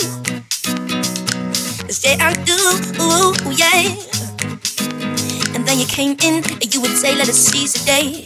Yeah, 1.99 2.15
I 2.23 2.31
do, 2.47 2.55
ooh, 3.03 3.35
yeah. 3.51 3.91
And 5.53 5.67
then 5.67 5.77
you 5.79 5.85
came 5.85 6.15
in 6.23 6.43
and 6.47 6.73
you 6.73 6.79
would 6.79 6.95
say, 6.95 7.13
let 7.15 7.27
us 7.27 7.35
seize 7.37 7.73
the 7.73 7.83
day. 7.83 8.23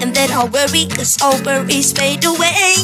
And 0.00 0.16
then 0.16 0.32
all 0.32 0.48
worry, 0.48 0.88
cause 0.88 1.20
all 1.20 1.36
worries 1.44 1.92
fade 1.92 2.24
away. 2.24 2.74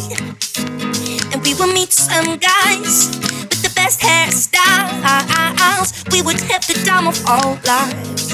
And 1.32 1.40
we 1.43 1.55
will 1.55 1.72
meet 1.72 1.93
some 1.93 2.36
guys 2.36 3.09
with 3.48 3.62
the 3.64 3.72
best 3.74 4.01
hairstyles. 4.05 5.97
We 6.12 6.20
would 6.20 6.40
have 6.52 6.66
the 6.68 6.74
time 6.85 7.09
of 7.09 7.16
our 7.26 7.56
lives. 7.64 8.27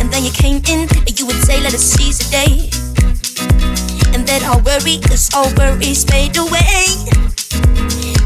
And 0.00 0.12
then 0.12 0.24
you 0.24 0.30
came 0.30 0.60
in 0.68 0.88
and 1.06 1.18
you 1.18 1.26
would 1.26 1.42
say, 1.44 1.60
let 1.60 1.72
us 1.74 1.82
seize 1.82 2.18
the 2.18 2.28
day. 2.30 2.70
And 4.14 4.26
then 4.26 4.42
all 4.44 4.60
worry, 4.60 4.98
cause 5.00 5.30
all 5.34 5.50
worries 5.56 6.04
fade 6.04 6.36
away. 6.36 6.86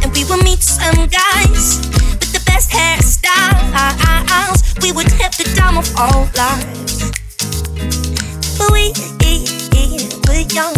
And 0.02 0.12
we 0.12 0.24
will 0.24 0.42
meet 0.42 0.62
some 0.62 1.06
guys 1.06 1.78
with 2.18 2.32
the 2.32 2.42
best 2.46 2.70
hairstyles. 2.70 4.62
We 4.82 4.90
would 4.92 5.10
have 5.22 5.36
the 5.36 5.44
time 5.54 5.78
of 5.78 5.86
our 5.96 6.26
lives. 6.34 7.10
But 8.58 8.70
we 8.72 8.92
were 10.26 10.44
young, 10.50 10.76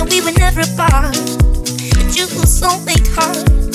and 0.00 0.08
we 0.10 0.20
were 0.20 0.36
never 0.38 0.60
apart. 0.60 1.16
But 1.96 2.16
you 2.16 2.26
were 2.36 2.46
soulmate 2.46 3.08
hearts, 3.16 3.65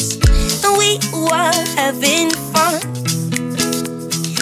and 0.63 0.77
we 0.77 0.99
were 1.13 1.51
having 1.75 2.29
fun. 2.53 2.79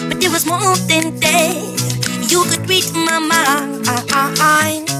But 0.08 0.20
there 0.20 0.30
was 0.30 0.46
more 0.46 0.76
than 0.88 1.18
that. 1.20 2.26
You 2.30 2.44
could 2.44 2.68
read 2.68 2.92
my 2.94 3.18
mind. 3.18 4.99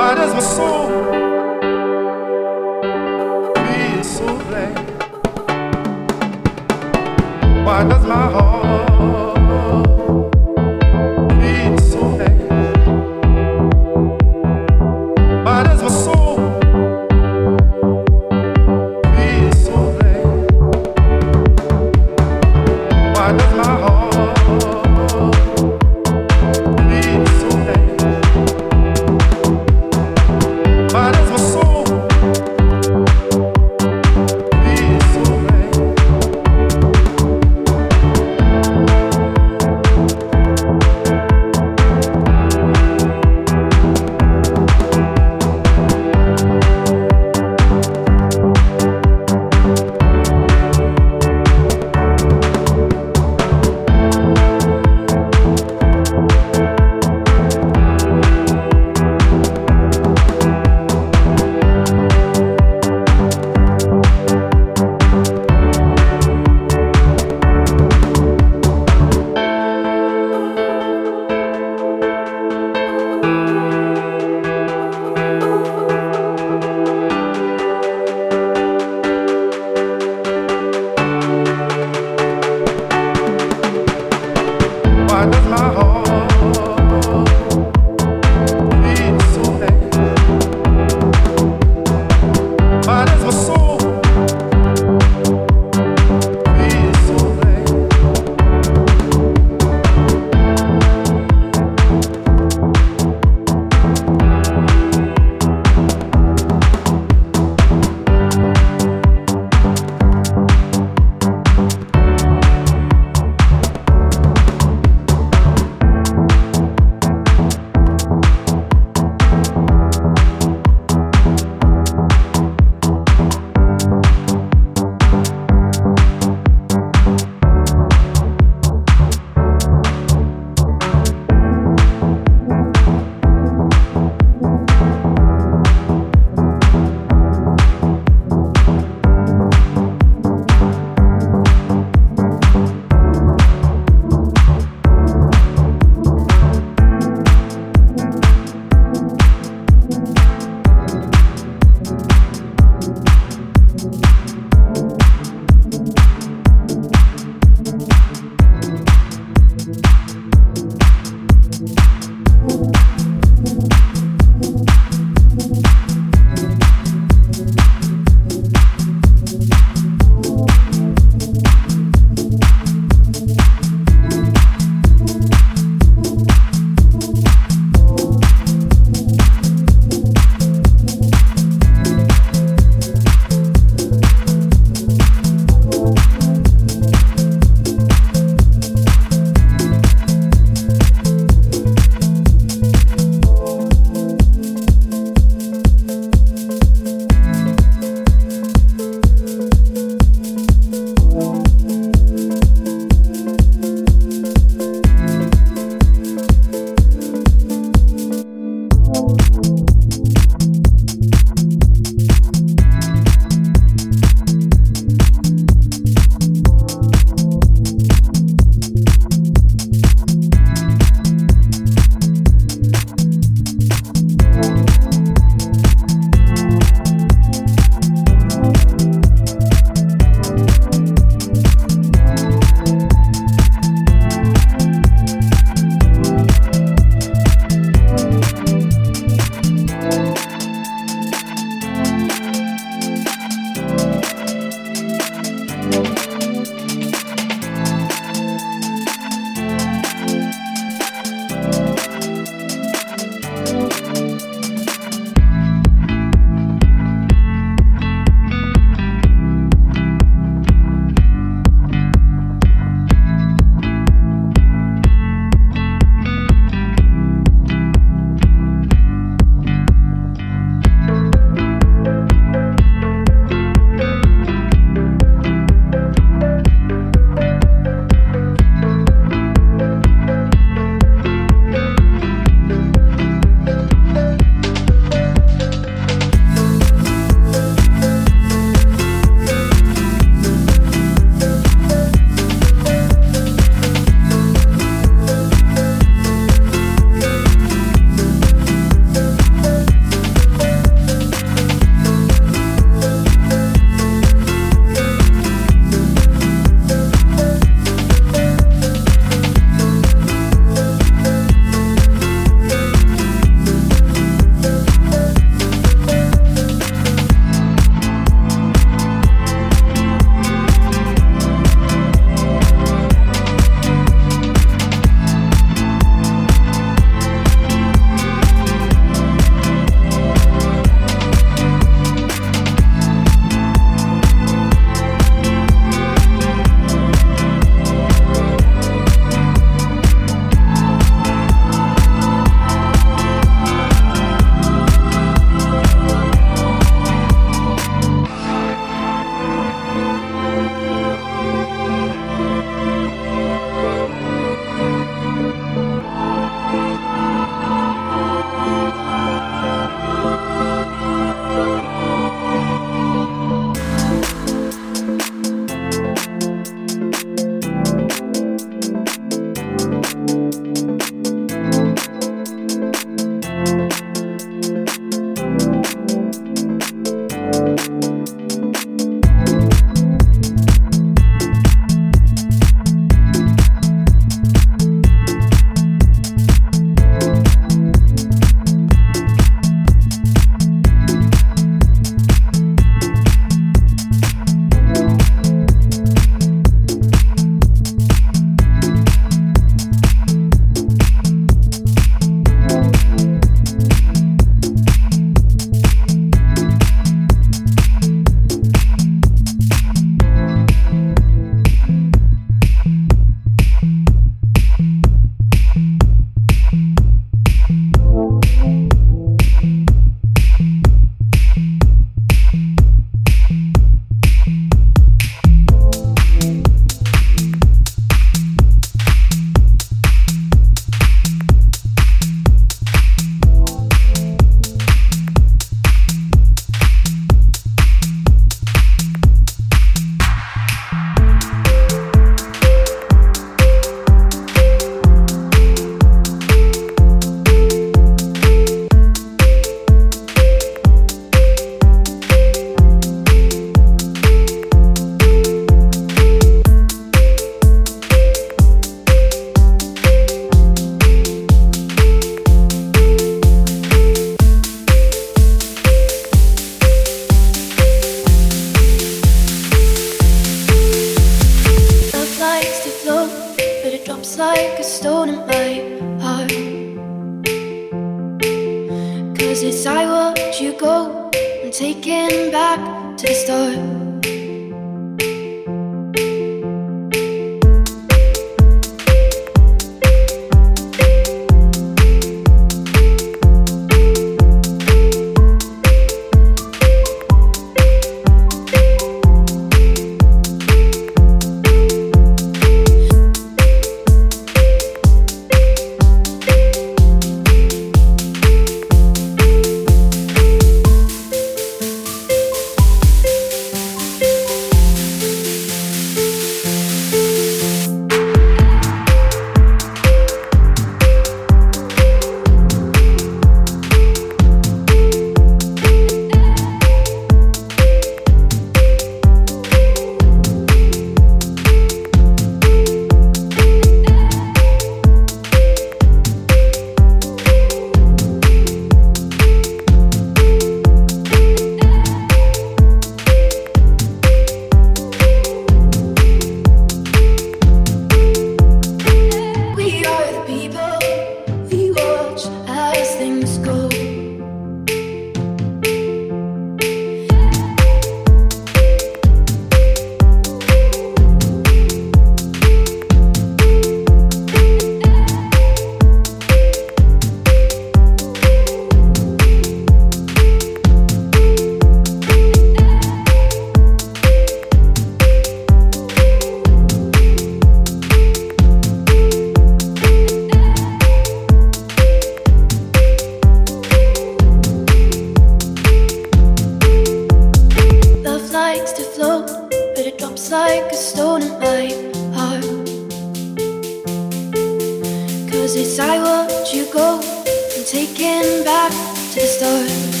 Taken 597.71 598.43
back 598.43 598.69
to 599.13 599.21
the 599.21 599.25
start. 599.25 600.00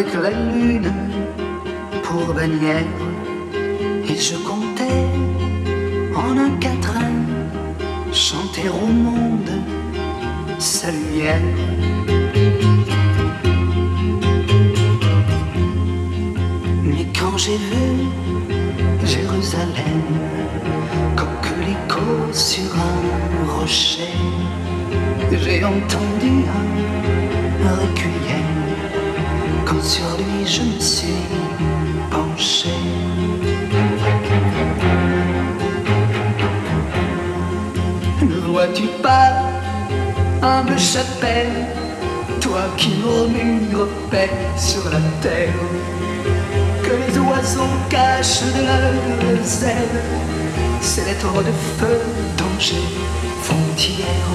Avec 0.00 0.14
la 0.14 0.30
lune 0.30 0.92
pour 2.02 2.32
bannière 2.32 2.90
et 4.08 4.16
je 4.16 4.36
comptais 4.48 5.04
en 6.16 6.38
un 6.38 6.50
quatrain 6.58 7.16
chanter 8.10 8.68
au 8.70 8.86
monde 8.86 9.52
sa 10.58 10.90
lumière. 10.90 11.42
Mais 16.82 17.06
quand 17.18 17.36
j'ai 17.36 17.58
vu 17.70 17.88
Jérusalem, 19.04 20.02
coquelicot 21.14 22.32
sur 22.32 22.70
un 22.90 23.52
rocher, 23.52 24.14
j'ai 25.30 25.62
entendu 25.64 26.32
un, 26.58 27.74
requiem, 27.80 28.59
sur 29.90 30.10
lui 30.18 30.46
je 30.46 30.62
me 30.62 30.78
suis 30.78 31.26
penché. 32.12 32.76
Ne 38.22 38.38
vois-tu 38.52 38.86
pas, 39.02 39.30
humble 40.42 40.78
chapelle, 40.78 41.56
toi 42.40 42.62
qui 42.76 42.90
murmures 43.02 43.88
paix 44.12 44.30
sur 44.56 44.84
la 44.94 45.02
terre, 45.20 45.60
que 46.84 46.92
les 47.02 47.18
oiseaux 47.18 47.76
cachent 47.88 48.44
de 48.56 48.62
leurs 48.68 49.64
ailes 49.64 50.02
ces 50.80 51.04
lettres 51.04 51.42
de 51.48 51.54
feu, 51.78 52.00
danger, 52.38 52.86
frontière. 53.42 54.28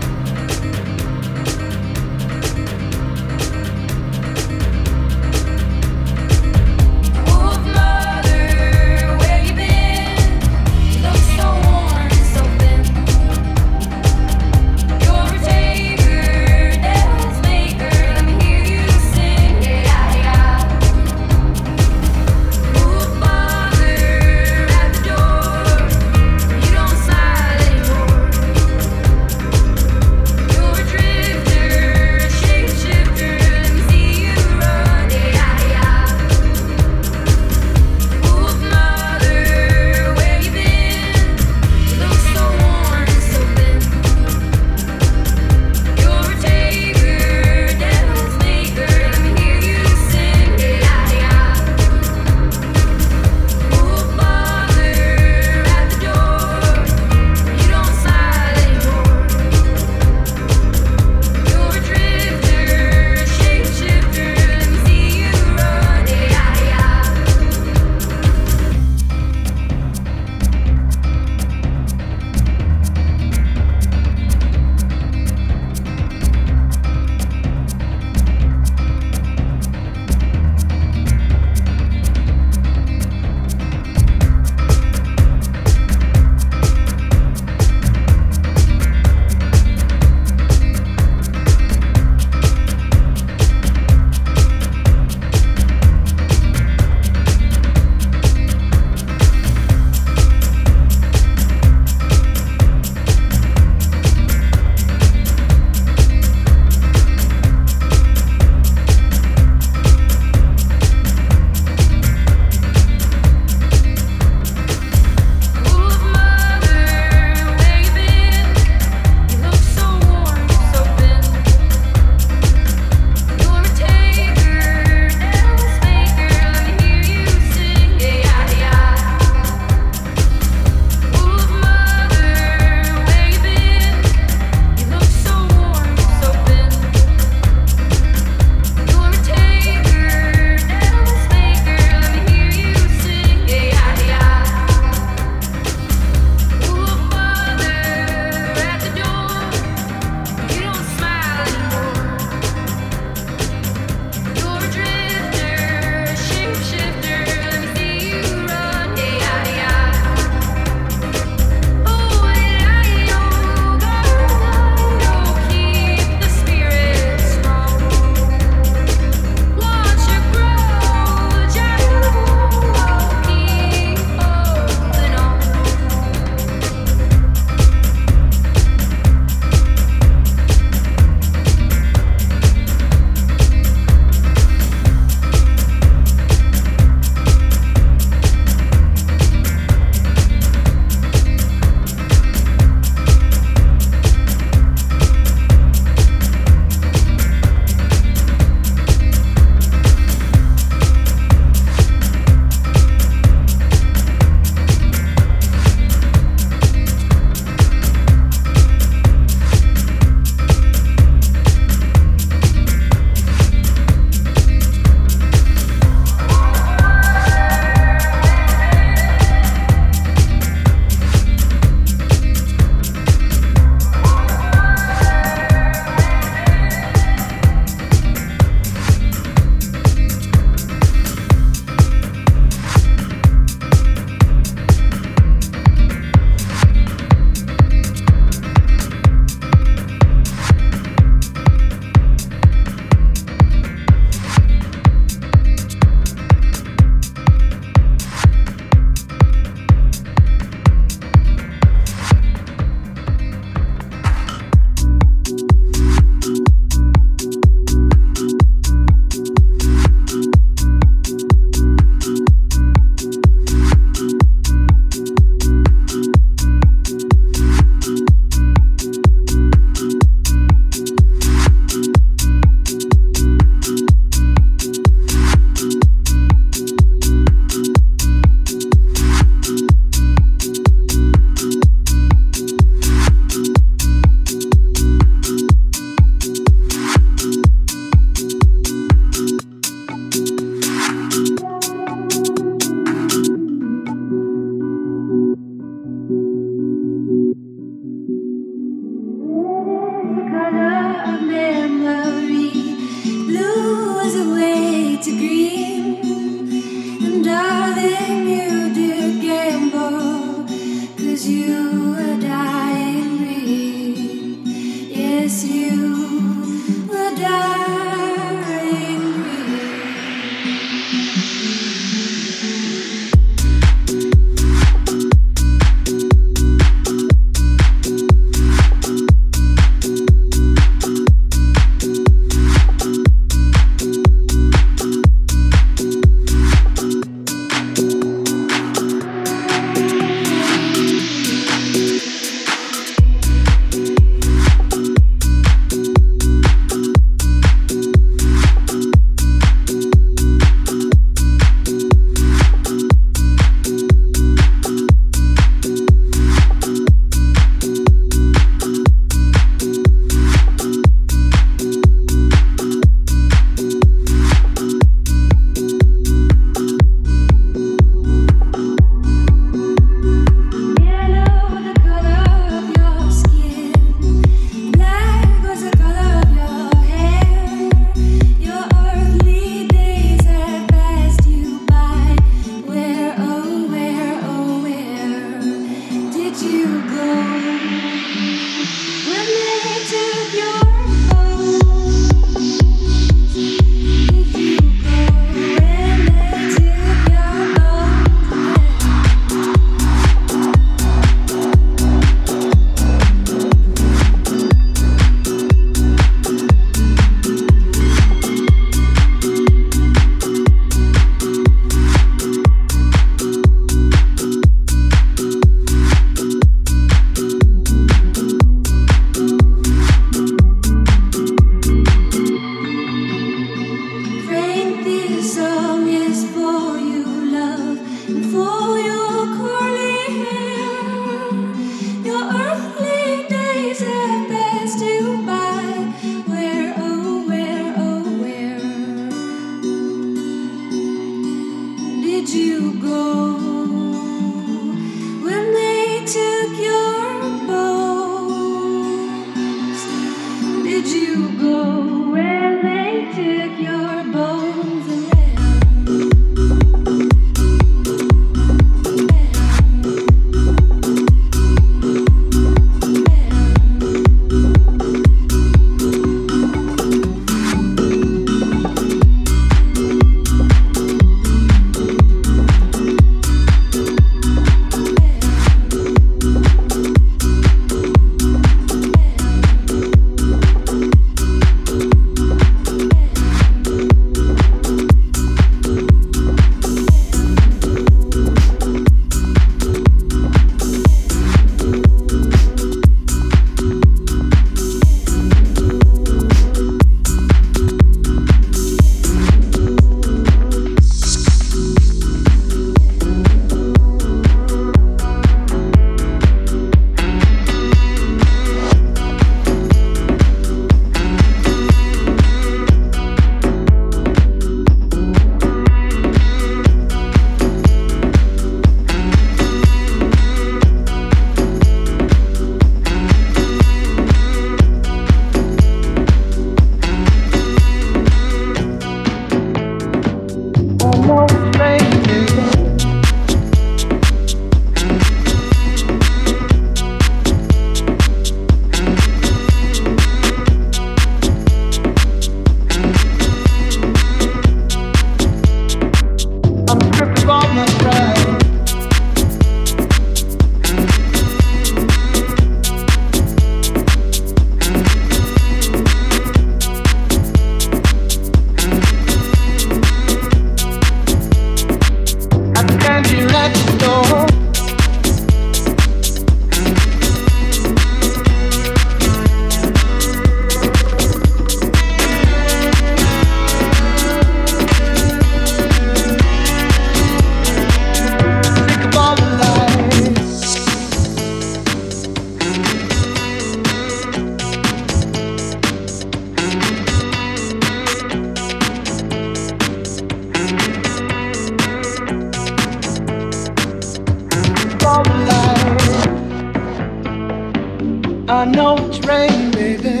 I 598.28 598.44
know 598.44 598.76
it's 598.78 598.98
rain, 599.06 599.52
baby. 599.52 600.00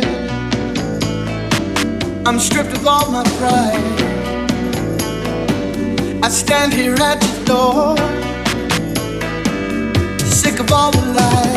I'm 2.26 2.40
stripped 2.40 2.72
of 2.72 2.84
all 2.84 3.08
my 3.12 3.22
pride. 3.38 3.80
I 6.24 6.28
stand 6.28 6.72
here 6.72 6.94
at 6.94 7.22
your 7.22 7.44
door, 7.44 7.96
sick 10.26 10.58
of 10.58 10.72
all 10.72 10.90
the 10.90 11.12
lies. 11.14 11.55